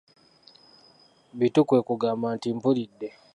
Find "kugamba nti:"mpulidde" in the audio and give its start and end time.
1.87-3.07